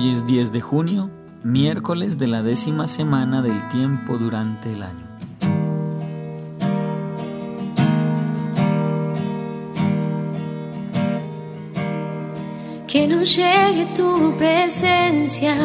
Hoy 0.00 0.10
es 0.10 0.28
10 0.28 0.52
de 0.52 0.60
junio, 0.60 1.10
miércoles 1.42 2.18
de 2.18 2.28
la 2.28 2.44
décima 2.44 2.86
semana 2.86 3.42
del 3.42 3.66
tiempo 3.66 4.16
durante 4.16 4.72
el 4.72 4.84
año. 4.84 5.08
Que 12.86 13.08
no 13.08 13.24
llegue 13.24 13.88
tu 13.96 14.36
presencia, 14.38 15.56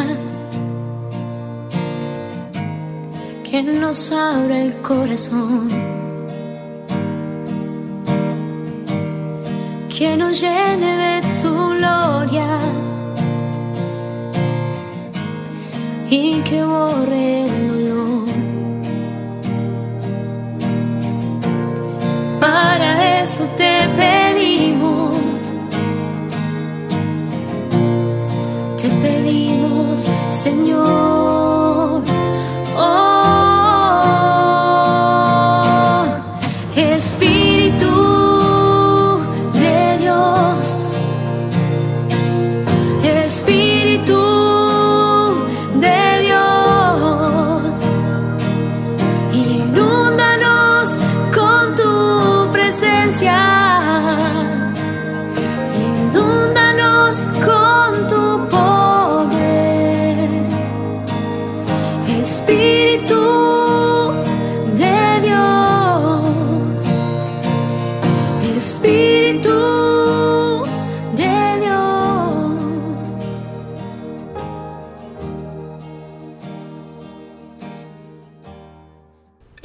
que 3.43 3.61
nos 3.61 4.11
abra 4.11 4.61
el 4.63 4.73
corazón, 4.77 5.67
que 9.95 10.17
nos 10.17 10.41
llene 10.41 11.21
de 11.21 11.21
tu 11.39 11.69
gloria 11.77 12.92
y 16.15 16.41
que 16.41 16.63
borre 16.63 17.45
el 17.45 17.67
dolor. 17.67 18.27
Para 22.39 23.21
eso 23.21 23.45
te 23.57 23.73
pedimos, 23.97 25.17
te 28.79 28.89
pedimos, 29.01 30.07
Señor. 30.31 31.02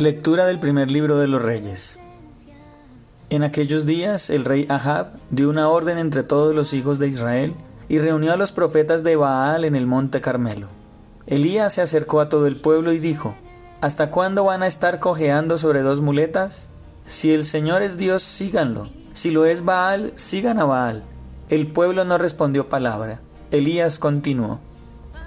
Lectura 0.09 0.47
del 0.47 0.59
primer 0.59 0.91
libro 0.91 1.19
de 1.19 1.29
los 1.29 1.43
reyes. 1.43 1.99
En 3.29 3.43
aquellos 3.43 3.85
días 3.85 4.31
el 4.31 4.47
rey 4.47 4.65
Ahab 4.71 5.09
dio 5.29 5.51
una 5.51 5.69
orden 5.69 5.99
entre 5.99 6.23
todos 6.23 6.55
los 6.55 6.73
hijos 6.73 6.99
de 6.99 7.09
Israel 7.09 7.53
y 7.91 7.99
reunió 7.99 8.33
a 8.33 8.39
los 8.39 8.51
profetas 8.51 9.05
de 9.05 9.17
Baal 9.17 9.67
en 9.67 9.77
el 9.77 9.87
monte 9.87 10.23
Carmelo. 10.23 10.69
Elías 11.27 11.75
se 11.75 11.83
acercó 11.83 12.23
a 12.23 12.31
todo 12.31 12.47
el 12.47 12.57
pueblo 12.57 12.95
y 12.95 12.99
dijo, 12.99 13.35
¿Hasta 13.83 14.11
cuándo 14.11 14.45
van 14.45 14.63
a 14.63 14.67
estar 14.67 14.99
cojeando 14.99 15.59
sobre 15.59 15.83
dos 15.83 16.01
muletas? 16.01 16.71
Si 17.07 17.35
el 17.35 17.45
Señor 17.45 17.83
es 17.83 17.99
Dios, 17.99 18.23
síganlo. 18.23 18.89
Si 19.13 19.31
lo 19.31 19.45
es 19.45 19.63
Baal, 19.63 20.15
sigan 20.17 20.59
a 20.59 20.65
Baal. 20.65 21.03
El 21.51 21.67
pueblo 21.67 22.07
no 22.07 22.17
respondió 22.17 22.71
palabra. 22.71 23.21
Elías 23.51 23.99
continuó. 23.99 24.59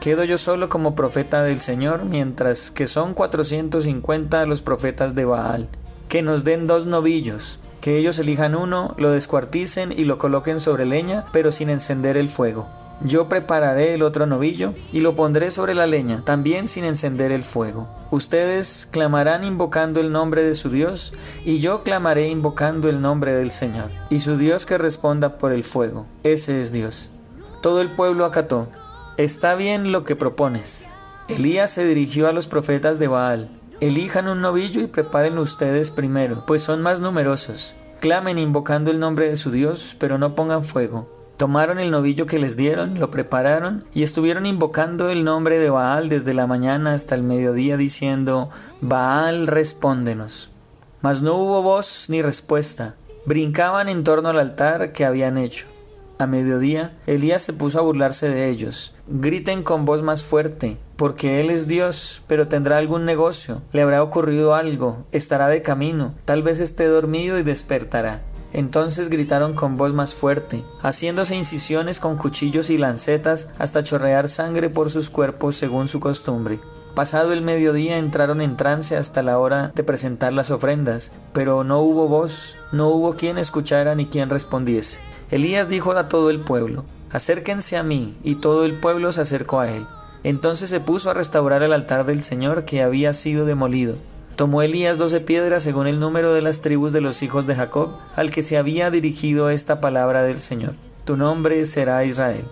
Quedo 0.02 0.24
yo 0.24 0.40
solo 0.40 0.68
como 0.68 0.96
profeta 0.96 1.44
del 1.44 1.62
Señor, 1.62 2.06
mientras 2.06 2.72
que 2.72 2.88
son 2.88 3.14
450 3.14 4.48
los 4.48 4.64
profetas 4.64 5.14
de 5.14 5.26
Baal. 5.26 5.70
Que 6.10 6.24
nos 6.24 6.44
den 6.44 6.66
dos 6.66 6.88
novillos, 6.88 7.60
que 7.82 8.00
ellos 8.00 8.18
elijan 8.18 8.56
uno, 8.56 8.96
lo 8.98 9.12
descuarticen 9.12 9.92
y 9.92 10.06
lo 10.06 10.18
coloquen 10.18 10.60
sobre 10.60 10.88
leña, 10.88 11.26
pero 11.32 11.52
sin 11.52 11.70
encender 11.70 12.18
el 12.18 12.30
fuego. 12.30 12.68
Yo 13.04 13.30
prepararé 13.30 13.94
el 13.94 14.02
otro 14.02 14.26
novillo 14.26 14.74
y 14.92 15.02
lo 15.02 15.16
pondré 15.16 15.52
sobre 15.52 15.76
la 15.76 15.86
leña, 15.86 16.24
también 16.26 16.68
sin 16.68 16.84
encender 16.84 17.32
el 17.32 17.44
fuego. 17.44 17.88
Ustedes 18.10 18.88
clamarán 18.90 19.44
invocando 19.44 20.00
el 20.00 20.12
nombre 20.12 20.42
de 20.42 20.56
su 20.56 20.72
Dios, 20.72 21.14
y 21.46 21.60
yo 21.60 21.84
clamaré 21.84 22.28
invocando 22.28 22.90
el 22.90 23.02
nombre 23.02 23.36
del 23.36 23.52
Señor. 23.52 23.92
Y 24.10 24.22
su 24.22 24.36
Dios 24.36 24.66
que 24.66 24.80
responda 24.80 25.38
por 25.38 25.52
el 25.52 25.64
fuego. 25.64 26.08
Ese 26.24 26.60
es 26.60 26.72
Dios. 26.72 27.12
Todo 27.62 27.82
el 27.82 27.92
pueblo 27.92 28.26
acató. 28.26 28.68
Está 29.22 29.54
bien 29.54 29.92
lo 29.92 30.04
que 30.04 30.16
propones. 30.16 30.88
Elías 31.28 31.70
se 31.70 31.86
dirigió 31.86 32.28
a 32.28 32.34
los 32.34 32.48
profetas 32.48 32.98
de 32.98 33.08
Baal. 33.08 33.52
Elijan 33.80 34.28
un 34.28 34.42
novillo 34.42 34.82
y 34.82 34.88
preparen 34.88 35.38
ustedes 35.38 35.92
primero, 35.92 36.44
pues 36.48 36.64
son 36.64 36.82
más 36.82 37.02
numerosos. 37.02 37.76
Clamen 38.00 38.40
invocando 38.40 38.90
el 38.90 39.00
nombre 39.00 39.30
de 39.30 39.36
su 39.36 39.52
Dios, 39.52 39.96
pero 40.00 40.18
no 40.18 40.34
pongan 40.34 40.64
fuego. 40.64 41.08
Tomaron 41.38 41.78
el 41.78 41.92
novillo 41.92 42.26
que 42.26 42.40
les 42.40 42.58
dieron, 42.58 42.98
lo 43.00 43.12
prepararon 43.12 43.86
y 43.94 44.02
estuvieron 44.02 44.48
invocando 44.48 45.12
el 45.12 45.24
nombre 45.24 45.60
de 45.60 45.70
Baal 45.70 46.10
desde 46.10 46.34
la 46.34 46.48
mañana 46.48 46.96
hasta 46.96 47.14
el 47.14 47.22
mediodía 47.22 47.78
diciendo, 47.78 48.50
Baal, 48.82 49.46
respóndenos. 49.46 50.50
Mas 51.04 51.22
no 51.22 51.36
hubo 51.36 51.62
voz 51.62 52.06
ni 52.08 52.24
respuesta. 52.24 52.96
Brincaban 53.28 53.88
en 53.88 54.04
torno 54.04 54.30
al 54.30 54.40
altar 54.40 54.94
que 54.94 55.06
habían 55.06 55.38
hecho. 55.38 55.71
A 56.22 56.28
mediodía, 56.28 56.94
Elías 57.08 57.42
se 57.42 57.52
puso 57.52 57.80
a 57.80 57.82
burlarse 57.82 58.30
de 58.30 58.52
ellos. 58.52 58.94
Griten 59.08 59.64
con 59.64 59.86
voz 59.86 60.04
más 60.04 60.24
fuerte, 60.24 60.78
porque 60.96 61.42
Él 61.42 61.50
es 61.50 61.68
Dios, 61.68 62.22
pero 62.28 62.48
tendrá 62.48 62.78
algún 62.78 63.06
negocio, 63.06 63.64
le 63.74 63.82
habrá 63.82 64.04
ocurrido 64.04 64.54
algo, 64.54 65.04
estará 65.12 65.48
de 65.48 65.64
camino, 65.64 66.14
tal 66.26 66.44
vez 66.44 66.60
esté 66.60 66.86
dormido 66.86 67.40
y 67.40 67.44
despertará. 67.44 68.22
Entonces 68.54 69.10
gritaron 69.10 69.56
con 69.56 69.78
voz 69.78 69.94
más 69.94 70.14
fuerte, 70.14 70.64
haciéndose 70.84 71.36
incisiones 71.36 72.00
con 72.00 72.18
cuchillos 72.18 72.70
y 72.70 72.78
lancetas 72.78 73.50
hasta 73.58 73.84
chorrear 73.84 74.30
sangre 74.30 74.70
por 74.70 74.92
sus 74.92 75.10
cuerpos 75.10 75.56
según 75.56 75.88
su 75.88 76.00
costumbre. 76.00 76.60
Pasado 76.94 77.34
el 77.34 77.42
mediodía 77.42 77.98
entraron 77.98 78.42
en 78.42 78.58
trance 78.58 78.96
hasta 78.96 79.24
la 79.24 79.40
hora 79.40 79.72
de 79.74 79.84
presentar 79.84 80.34
las 80.34 80.52
ofrendas, 80.52 81.12
pero 81.34 81.64
no 81.64 81.82
hubo 81.82 82.08
voz, 82.08 82.58
no 82.72 82.90
hubo 82.90 83.16
quien 83.16 83.40
escuchara 83.40 83.96
ni 83.96 84.06
quien 84.06 84.30
respondiese. 84.30 85.00
Elías 85.32 85.70
dijo 85.70 85.94
a 85.94 86.10
todo 86.10 86.30
el 86.30 86.42
pueblo, 86.42 86.84
acérquense 87.10 87.78
a 87.78 87.84
mí, 87.84 88.18
y 88.22 88.36
todo 88.36 88.66
el 88.66 88.74
pueblo 88.74 89.14
se 89.14 89.22
acercó 89.22 89.62
a 89.62 89.72
él. 89.72 89.86
Entonces 90.24 90.70
se 90.70 90.82
puso 90.82 91.10
a 91.10 91.14
restaurar 91.14 91.64
el 91.64 91.72
altar 91.72 92.06
del 92.06 92.22
Señor 92.22 92.66
que 92.66 92.84
había 92.84 93.14
sido 93.14 93.46
demolido. 93.46 93.96
Tomó 94.36 94.62
Elías 94.62 94.98
doce 94.98 95.22
piedras 95.22 95.64
según 95.64 95.88
el 95.88 96.02
número 96.02 96.34
de 96.34 96.42
las 96.42 96.60
tribus 96.60 96.92
de 96.92 97.00
los 97.00 97.24
hijos 97.24 97.48
de 97.48 97.56
Jacob, 97.56 97.92
al 98.16 98.30
que 98.30 98.42
se 98.42 98.58
había 98.58 98.92
dirigido 98.92 99.50
esta 99.50 99.80
palabra 99.80 100.24
del 100.24 100.40
Señor. 100.40 100.74
Tu 101.06 101.16
nombre 101.16 101.64
será 101.66 102.04
Israel. 102.04 102.44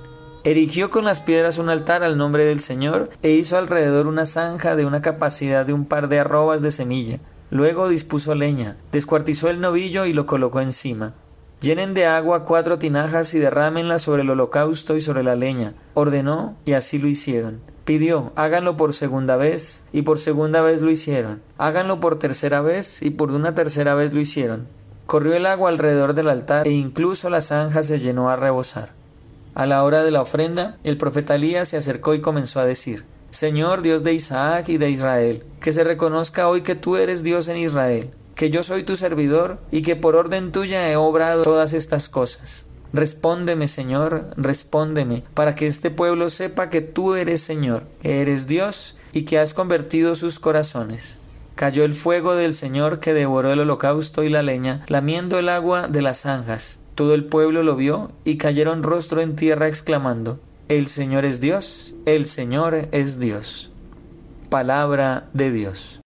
Erigió 0.46 0.90
con 0.90 1.04
las 1.04 1.20
piedras 1.20 1.58
un 1.58 1.70
altar 1.70 2.02
al 2.02 2.18
nombre 2.18 2.46
del 2.46 2.62
Señor 2.62 3.10
e 3.22 3.32
hizo 3.32 3.58
alrededor 3.58 4.08
una 4.08 4.26
zanja 4.26 4.78
de 4.78 4.86
una 4.86 5.02
capacidad 5.02 5.66
de 5.66 5.74
un 5.74 5.84
par 5.84 6.08
de 6.08 6.20
arrobas 6.22 6.62
de 6.62 6.72
semilla. 6.72 7.20
Luego 7.52 7.90
dispuso 7.90 8.36
leña, 8.36 8.78
descuartizó 8.94 9.50
el 9.50 9.60
novillo 9.60 10.06
y 10.06 10.14
lo 10.14 10.26
colocó 10.26 10.62
encima. 10.62 11.14
Llenen 11.62 11.94
de 11.94 12.06
agua 12.06 12.46
cuatro 12.46 12.80
tinajas 12.80 13.34
y 13.34 13.40
derrámenla 13.40 14.00
sobre 14.00 14.22
el 14.22 14.30
holocausto 14.30 14.96
y 14.96 15.02
sobre 15.02 15.24
la 15.24 15.36
leña. 15.36 15.74
Ordenó 15.94 16.56
y 16.64 16.72
así 16.72 17.00
lo 17.00 17.10
hicieron. 17.10 17.60
Pidió, 17.84 18.32
háganlo 18.36 18.78
por 18.78 18.94
segunda 18.94 19.36
vez, 19.36 19.84
y 19.92 20.04
por 20.04 20.20
segunda 20.20 20.62
vez 20.62 20.82
lo 20.82 20.90
hicieron. 20.90 21.42
Háganlo 21.58 22.00
por 22.00 22.18
tercera 22.18 22.62
vez, 22.62 23.02
y 23.02 23.10
por 23.10 23.32
una 23.32 23.56
tercera 23.56 23.94
vez 23.96 24.14
lo 24.14 24.22
hicieron. 24.22 24.68
Corrió 25.06 25.34
el 25.34 25.48
agua 25.48 25.70
alrededor 25.70 26.14
del 26.14 26.30
altar, 26.30 26.68
e 26.68 26.72
incluso 26.72 27.30
la 27.30 27.42
zanja 27.42 27.84
se 27.84 28.00
llenó 28.00 28.30
a 28.30 28.36
rebosar. 28.36 28.92
A 29.56 29.66
la 29.66 29.84
hora 29.84 30.04
de 30.04 30.12
la 30.12 30.22
ofrenda, 30.22 30.78
el 30.84 30.98
profeta 30.98 31.36
Elías 31.36 31.68
se 31.68 31.78
acercó 31.78 32.14
y 32.14 32.22
comenzó 32.22 32.60
a 32.60 32.66
decir, 32.66 33.04
Señor 33.32 33.82
Dios 33.82 34.04
de 34.04 34.14
Isaac 34.14 34.70
y 34.70 34.78
de 34.78 34.92
Israel, 34.92 35.44
que 35.60 35.74
se 35.74 35.84
reconozca 35.84 36.48
hoy 36.48 36.62
que 36.62 36.76
tú 36.76 36.96
eres 36.96 37.24
Dios 37.24 37.48
en 37.48 37.58
Israel, 37.58 38.12
que 38.40 38.50
yo 38.50 38.64
soy 38.64 38.84
tu 38.84 38.96
servidor 38.96 39.60
y 39.70 39.82
que 39.82 39.98
por 39.98 40.16
orden 40.16 40.54
tuya 40.54 40.90
he 40.90 40.96
obrado 40.96 41.44
todas 41.44 41.74
estas 41.74 42.08
cosas. 42.08 42.68
Respóndeme, 42.94 43.68
Señor, 43.68 44.30
respóndeme, 44.38 45.26
para 45.34 45.56
que 45.56 45.68
este 45.68 45.92
pueblo 45.92 46.30
sepa 46.30 46.70
que 46.70 46.80
tú 46.80 47.16
eres 47.16 47.42
Señor, 47.42 47.84
que 48.02 48.22
eres 48.22 48.48
Dios 48.48 48.96
y 49.12 49.24
que 49.24 49.40
has 49.40 49.54
convertido 49.54 50.16
sus 50.16 50.40
corazones. 50.40 51.18
Cayó 51.56 51.84
el 51.84 51.94
fuego 51.94 52.34
del 52.34 52.56
Señor 52.56 53.02
que 53.02 53.14
devoró 53.14 53.52
el 53.52 53.60
holocausto 53.60 54.24
y 54.24 54.30
la 54.30 54.42
leña, 54.42 54.86
lamiendo 54.88 55.38
el 55.38 55.50
agua 55.50 55.90
de 55.90 56.02
las 56.02 56.22
zanjas. 56.22 56.80
Todo 56.96 57.16
el 57.16 57.26
pueblo 57.26 57.62
lo 57.62 57.76
vio 57.76 58.14
y 58.24 58.38
cayeron 58.38 58.84
rostro 58.84 59.20
en 59.20 59.36
tierra 59.36 59.68
exclamando, 59.68 60.40
El 60.70 60.88
Señor 60.88 61.26
es 61.26 61.42
Dios, 61.42 61.94
el 62.06 62.26
Señor 62.26 62.88
es 62.94 63.20
Dios. 63.20 63.70
Palabra 64.50 65.28
de 65.34 65.52
Dios. 65.52 66.00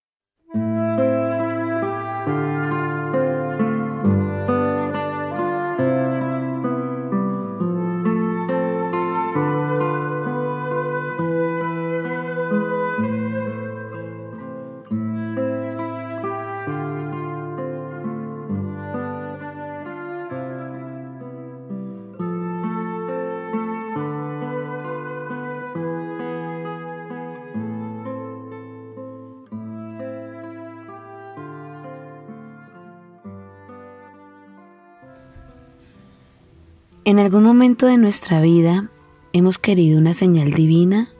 En 37.06 37.18
algún 37.18 37.42
momento 37.42 37.84
de 37.84 37.98
nuestra 37.98 38.40
vida 38.40 38.88
hemos 39.34 39.58
querido 39.58 39.98
una 39.98 40.14
señal 40.14 40.52
divina 40.52 41.10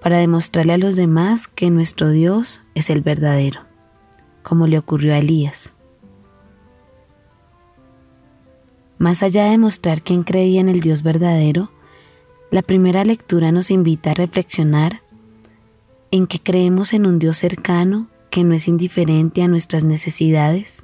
para 0.00 0.16
demostrarle 0.16 0.72
a 0.72 0.78
los 0.78 0.96
demás 0.96 1.46
que 1.46 1.70
nuestro 1.70 2.08
Dios 2.08 2.62
es 2.74 2.88
el 2.88 3.02
verdadero, 3.02 3.60
como 4.42 4.66
le 4.66 4.78
ocurrió 4.78 5.12
a 5.12 5.18
Elías. 5.18 5.74
Más 8.96 9.22
allá 9.22 9.44
de 9.44 9.58
mostrar 9.58 10.00
quién 10.00 10.22
creía 10.22 10.62
en 10.62 10.70
el 10.70 10.80
Dios 10.80 11.02
verdadero, 11.02 11.70
la 12.50 12.62
primera 12.62 13.04
lectura 13.04 13.52
nos 13.52 13.70
invita 13.70 14.12
a 14.12 14.14
reflexionar 14.14 15.02
en 16.10 16.26
que 16.26 16.40
creemos 16.40 16.94
en 16.94 17.04
un 17.04 17.18
Dios 17.18 17.36
cercano 17.36 18.08
que 18.30 18.42
no 18.42 18.54
es 18.54 18.68
indiferente 18.68 19.42
a 19.42 19.48
nuestras 19.48 19.84
necesidades, 19.84 20.82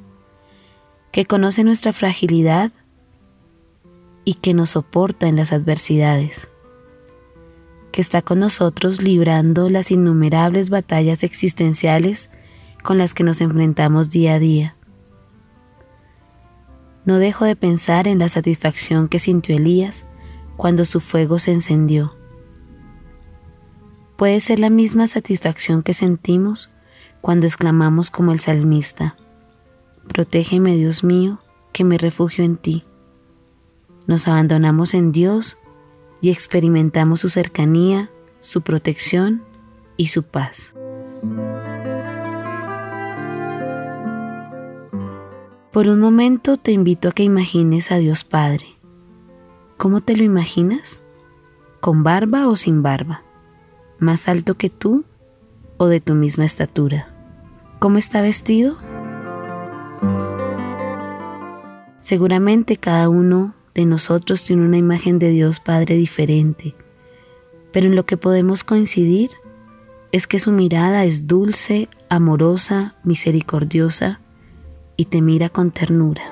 que 1.10 1.24
conoce 1.24 1.64
nuestra 1.64 1.94
fragilidad 1.94 2.70
y 4.26 4.34
que 4.34 4.52
nos 4.52 4.70
soporta 4.70 5.28
en 5.28 5.36
las 5.36 5.52
adversidades, 5.52 6.48
que 7.92 8.00
está 8.02 8.20
con 8.20 8.40
nosotros 8.40 9.00
librando 9.00 9.70
las 9.70 9.90
innumerables 9.90 10.68
batallas 10.68 11.22
existenciales 11.22 12.28
con 12.82 12.98
las 12.98 13.14
que 13.14 13.24
nos 13.24 13.40
enfrentamos 13.40 14.10
día 14.10 14.34
a 14.34 14.38
día. 14.38 14.76
No 17.04 17.18
dejo 17.18 17.44
de 17.44 17.54
pensar 17.54 18.08
en 18.08 18.18
la 18.18 18.28
satisfacción 18.28 19.08
que 19.08 19.20
sintió 19.20 19.56
Elías 19.56 20.04
cuando 20.56 20.84
su 20.84 20.98
fuego 20.98 21.38
se 21.38 21.52
encendió. 21.52 22.16
Puede 24.16 24.40
ser 24.40 24.58
la 24.58 24.70
misma 24.70 25.06
satisfacción 25.06 25.84
que 25.84 25.94
sentimos 25.94 26.68
cuando 27.20 27.46
exclamamos 27.46 28.10
como 28.10 28.32
el 28.32 28.40
salmista, 28.40 29.16
Protégeme 30.08 30.76
Dios 30.76 31.04
mío, 31.04 31.38
que 31.72 31.84
me 31.84 31.98
refugio 31.98 32.44
en 32.44 32.56
ti. 32.56 32.84
Nos 34.06 34.28
abandonamos 34.28 34.94
en 34.94 35.10
Dios 35.10 35.58
y 36.20 36.30
experimentamos 36.30 37.20
su 37.20 37.28
cercanía, 37.28 38.10
su 38.38 38.62
protección 38.62 39.42
y 39.96 40.08
su 40.08 40.22
paz. 40.22 40.74
Por 45.72 45.88
un 45.88 45.98
momento 45.98 46.56
te 46.56 46.72
invito 46.72 47.08
a 47.08 47.12
que 47.12 47.24
imagines 47.24 47.90
a 47.90 47.96
Dios 47.96 48.22
Padre. 48.24 48.66
¿Cómo 49.76 50.00
te 50.00 50.16
lo 50.16 50.22
imaginas? 50.22 51.00
¿Con 51.80 52.02
barba 52.02 52.48
o 52.48 52.54
sin 52.56 52.82
barba? 52.82 53.24
¿Más 53.98 54.28
alto 54.28 54.54
que 54.54 54.70
tú 54.70 55.04
o 55.78 55.88
de 55.88 56.00
tu 56.00 56.14
misma 56.14 56.44
estatura? 56.44 57.08
¿Cómo 57.80 57.98
está 57.98 58.22
vestido? 58.22 58.78
Seguramente 62.00 62.76
cada 62.76 63.08
uno 63.08 63.55
de 63.76 63.84
nosotros 63.84 64.42
tiene 64.42 64.64
una 64.64 64.78
imagen 64.78 65.18
de 65.18 65.28
Dios 65.28 65.60
Padre 65.60 65.96
diferente, 65.96 66.74
pero 67.72 67.86
en 67.86 67.94
lo 67.94 68.06
que 68.06 68.16
podemos 68.16 68.64
coincidir 68.64 69.30
es 70.12 70.26
que 70.26 70.38
su 70.38 70.50
mirada 70.50 71.04
es 71.04 71.26
dulce, 71.26 71.90
amorosa, 72.08 72.96
misericordiosa 73.04 74.20
y 74.96 75.04
te 75.04 75.20
mira 75.20 75.50
con 75.50 75.72
ternura. 75.72 76.22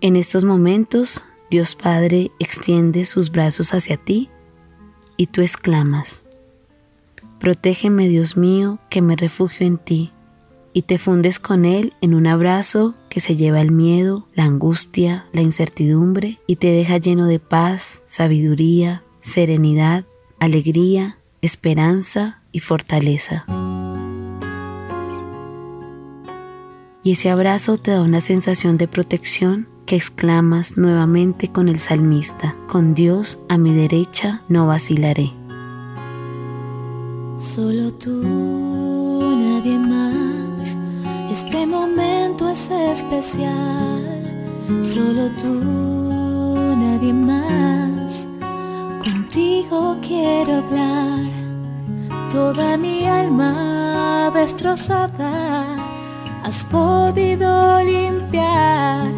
En 0.00 0.16
estos 0.16 0.44
momentos, 0.44 1.24
Dios 1.52 1.76
Padre 1.76 2.32
extiende 2.40 3.04
sus 3.04 3.30
brazos 3.30 3.74
hacia 3.74 3.96
ti 3.96 4.28
y 5.16 5.28
tú 5.28 5.40
exclamas, 5.40 6.24
Protégeme 7.38 8.08
Dios 8.08 8.36
mío, 8.36 8.80
que 8.90 9.02
me 9.02 9.14
refugio 9.14 9.68
en 9.68 9.78
ti 9.78 10.13
y 10.74 10.82
te 10.82 10.98
fundes 10.98 11.38
con 11.38 11.64
Él 11.64 11.94
en 12.02 12.14
un 12.14 12.26
abrazo 12.26 12.94
que 13.08 13.20
se 13.20 13.36
lleva 13.36 13.62
el 13.62 13.70
miedo, 13.70 14.26
la 14.34 14.44
angustia, 14.44 15.24
la 15.32 15.40
incertidumbre 15.40 16.40
y 16.46 16.56
te 16.56 16.66
deja 16.66 16.98
lleno 16.98 17.26
de 17.26 17.38
paz, 17.38 18.02
sabiduría, 18.06 19.04
serenidad, 19.20 20.04
alegría, 20.40 21.16
esperanza 21.40 22.42
y 22.50 22.60
fortaleza. 22.60 23.46
Y 27.04 27.12
ese 27.12 27.30
abrazo 27.30 27.76
te 27.76 27.92
da 27.92 28.02
una 28.02 28.20
sensación 28.20 28.76
de 28.76 28.88
protección 28.88 29.68
que 29.86 29.94
exclamas 29.94 30.76
nuevamente 30.76 31.52
con 31.52 31.68
el 31.68 31.78
salmista, 31.78 32.56
con 32.66 32.94
Dios 32.94 33.38
a 33.48 33.58
mi 33.58 33.72
derecha 33.72 34.42
no 34.48 34.66
vacilaré. 34.66 35.30
Solo 37.36 37.92
tú, 37.92 38.22
nadie 39.36 39.78
más 39.78 40.23
este 41.54 41.66
momento 41.66 42.50
es 42.50 42.68
especial, 42.68 44.02
solo 44.82 45.30
tú, 45.40 45.54
nadie 46.76 47.12
más. 47.12 48.26
Contigo 48.98 49.96
quiero 50.02 50.54
hablar, 50.54 51.30
toda 52.32 52.76
mi 52.76 53.06
alma 53.06 54.32
destrozada 54.34 55.76
has 56.42 56.64
podido 56.64 57.80
limpiar. 57.84 59.12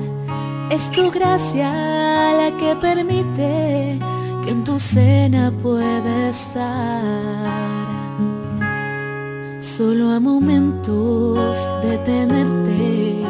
Es 0.68 0.90
tu 0.90 1.10
gracia 1.10 1.70
la 1.70 2.50
que 2.58 2.76
permite 2.76 3.98
que 4.44 4.50
en 4.50 4.62
tu 4.62 4.78
cena 4.78 5.50
pueda 5.62 6.28
estar 6.28 7.95
solo 9.76 10.10
a 10.10 10.18
momentos 10.18 11.58
de 11.82 11.98
tenerte 11.98 13.22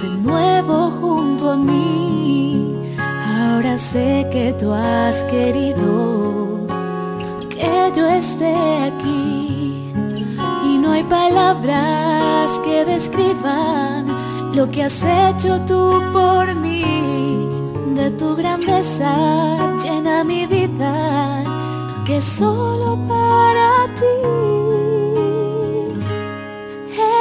de 0.00 0.08
nuevo 0.22 0.90
junto 0.98 1.50
a 1.50 1.56
mí. 1.56 2.74
Ahora 2.98 3.76
sé 3.76 4.26
que 4.32 4.54
tú 4.54 4.72
has 4.72 5.22
querido 5.24 6.66
que 7.50 7.92
yo 7.94 8.08
esté 8.08 8.54
aquí 8.88 9.92
y 10.64 10.78
no 10.78 10.92
hay 10.92 11.02
palabras 11.02 12.58
que 12.64 12.86
describan 12.86 14.06
lo 14.54 14.70
que 14.70 14.84
has 14.84 15.04
hecho 15.04 15.60
tú 15.66 16.00
por 16.14 16.54
mí. 16.54 17.46
De 17.94 18.10
tu 18.12 18.34
grandeza 18.36 19.76
llena 19.82 20.24
mi 20.24 20.46
vida, 20.46 21.44
que 22.06 22.22
solo 22.22 22.98
para 23.06 23.94
ti. 23.96 24.53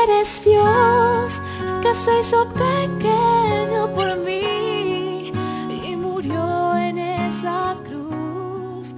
Dios 0.05 1.41
que 1.81 1.93
se 1.93 2.19
hizo 2.19 2.47
pequeño 2.53 3.93
por 3.95 4.17
mí 4.17 5.31
y 5.69 5.95
murió 5.95 6.75
en 6.75 6.97
esa 6.97 7.77
cruz 7.85 8.95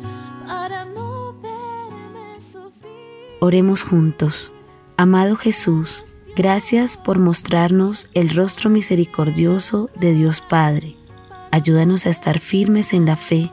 para 0.47 0.85
no 0.85 1.35
verme 1.43 2.41
sufrir. 2.41 3.37
Oremos 3.39 3.83
juntos. 3.83 4.51
Amado 4.97 5.35
Jesús, 5.35 6.03
gracias 6.35 6.97
por 6.97 7.19
mostrarnos 7.19 8.09
el 8.15 8.31
rostro 8.31 8.71
misericordioso 8.71 9.91
de 9.95 10.13
Dios 10.13 10.41
Padre. 10.41 10.95
Ayúdanos 11.51 12.07
a 12.07 12.09
estar 12.09 12.39
firmes 12.39 12.93
en 12.93 13.05
la 13.05 13.15
fe 13.15 13.51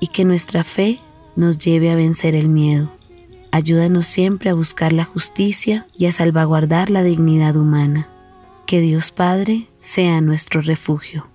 y 0.00 0.06
que 0.06 0.24
nuestra 0.24 0.64
fe 0.64 0.98
nos 1.36 1.58
lleve 1.58 1.90
a 1.90 1.96
vencer 1.96 2.34
el 2.34 2.48
miedo. 2.48 2.88
Ayúdanos 3.52 4.06
siempre 4.06 4.50
a 4.50 4.54
buscar 4.54 4.92
la 4.92 5.04
justicia 5.04 5.86
y 5.98 6.06
a 6.06 6.12
salvaguardar 6.12 6.88
la 6.88 7.02
dignidad 7.02 7.56
humana. 7.56 8.08
Que 8.66 8.80
Dios 8.80 9.10
Padre 9.10 9.66
sea 9.80 10.20
nuestro 10.20 10.60
refugio. 10.60 11.26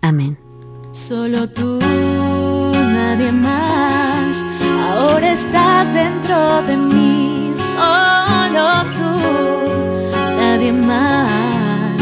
Amén. 0.00 0.38
Solo 0.92 1.48
tú, 1.48 1.80
nadie 1.80 3.32
más. 3.32 4.36
Ahora 4.88 5.32
estás 5.32 5.92
dentro 5.92 6.62
de 6.62 6.76
mí. 6.76 7.52
Solo 7.56 8.84
tú, 8.94 10.36
nadie 10.38 10.72
más. 10.72 12.00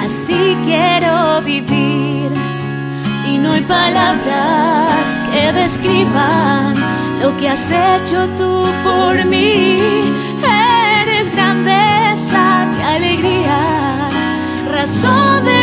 Así 0.00 0.56
quiero 0.64 1.42
vivir. 1.42 2.32
Y 3.28 3.36
no 3.36 3.52
hay 3.52 3.62
palabras 3.62 5.28
que 5.30 5.52
describan 5.52 7.01
lo 7.22 7.36
que 7.36 7.48
has 7.48 7.70
hecho 7.70 8.28
tú 8.36 8.66
por 8.82 9.24
mí. 9.26 9.78
Eres 10.42 11.30
grandeza 11.32 12.66
y 12.76 12.82
alegría, 12.82 14.08
razón 14.70 15.44
de. 15.44 15.61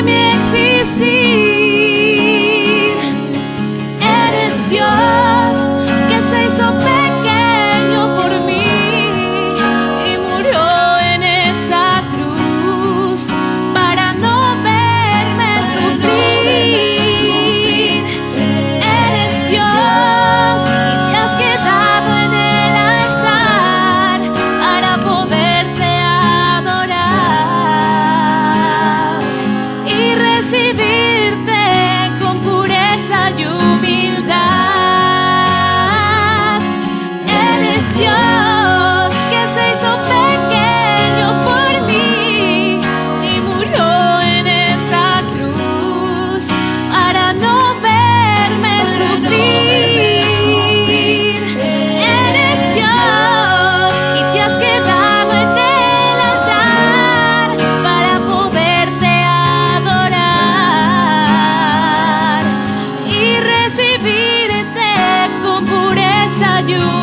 you. 66.69 66.99